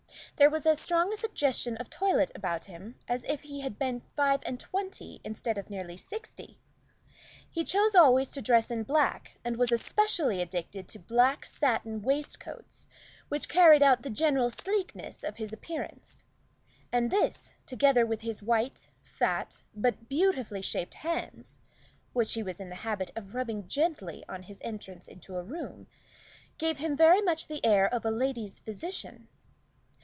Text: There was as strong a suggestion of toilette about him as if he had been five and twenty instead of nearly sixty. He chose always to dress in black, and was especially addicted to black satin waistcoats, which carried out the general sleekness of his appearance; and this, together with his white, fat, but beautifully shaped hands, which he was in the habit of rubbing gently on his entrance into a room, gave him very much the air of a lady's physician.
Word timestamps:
There 0.37 0.49
was 0.49 0.65
as 0.65 0.81
strong 0.81 1.13
a 1.13 1.17
suggestion 1.17 1.77
of 1.77 1.87
toilette 1.91 2.31
about 2.33 2.63
him 2.63 2.95
as 3.07 3.23
if 3.25 3.41
he 3.43 3.59
had 3.61 3.77
been 3.77 4.01
five 4.15 4.41
and 4.43 4.59
twenty 4.59 5.21
instead 5.23 5.55
of 5.55 5.69
nearly 5.69 5.97
sixty. 5.97 6.57
He 7.47 7.63
chose 7.63 7.93
always 7.93 8.31
to 8.31 8.41
dress 8.41 8.71
in 8.71 8.81
black, 8.81 9.37
and 9.45 9.55
was 9.55 9.71
especially 9.71 10.41
addicted 10.41 10.87
to 10.87 10.99
black 10.99 11.45
satin 11.45 12.01
waistcoats, 12.01 12.87
which 13.29 13.47
carried 13.49 13.83
out 13.83 14.01
the 14.01 14.09
general 14.09 14.49
sleekness 14.49 15.23
of 15.23 15.37
his 15.37 15.53
appearance; 15.53 16.23
and 16.91 17.11
this, 17.11 17.53
together 17.67 18.03
with 18.03 18.21
his 18.21 18.41
white, 18.41 18.87
fat, 19.03 19.61
but 19.75 20.09
beautifully 20.09 20.63
shaped 20.63 20.95
hands, 20.95 21.59
which 22.13 22.33
he 22.33 22.41
was 22.41 22.59
in 22.59 22.69
the 22.69 22.77
habit 22.81 23.11
of 23.15 23.35
rubbing 23.35 23.67
gently 23.67 24.25
on 24.27 24.41
his 24.43 24.57
entrance 24.63 25.07
into 25.07 25.37
a 25.37 25.43
room, 25.43 25.85
gave 26.57 26.79
him 26.79 26.97
very 26.97 27.21
much 27.21 27.45
the 27.45 27.63
air 27.63 27.87
of 27.93 28.03
a 28.03 28.09
lady's 28.11 28.59
physician. 28.59 29.27